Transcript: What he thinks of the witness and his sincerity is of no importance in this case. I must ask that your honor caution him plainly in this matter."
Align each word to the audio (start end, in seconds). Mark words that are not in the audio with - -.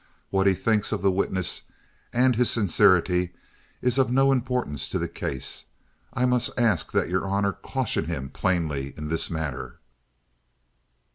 What 0.31 0.47
he 0.47 0.55
thinks 0.55 0.91
of 0.91 1.03
the 1.03 1.11
witness 1.11 1.61
and 2.11 2.35
his 2.35 2.49
sincerity 2.49 3.35
is 3.83 3.99
of 3.99 4.09
no 4.09 4.31
importance 4.31 4.91
in 4.95 4.99
this 4.99 5.11
case. 5.11 5.65
I 6.11 6.25
must 6.25 6.49
ask 6.57 6.91
that 6.93 7.07
your 7.07 7.27
honor 7.27 7.53
caution 7.53 8.05
him 8.05 8.29
plainly 8.31 8.95
in 8.97 9.09
this 9.09 9.29
matter." 9.29 9.77